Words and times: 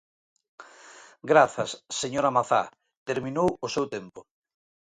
Grazas, 1.31 1.71
señora 2.01 2.35
Mazá, 2.37 2.63
terminou 3.09 3.49
o 3.65 3.67
seu 3.75 3.85
tempo. 3.95 4.19